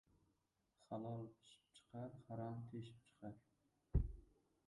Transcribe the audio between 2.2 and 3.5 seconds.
harom teshib chiqar.